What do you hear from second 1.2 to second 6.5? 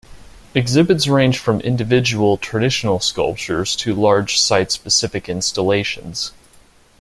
from individual, traditional sculptures to large site-specific installations.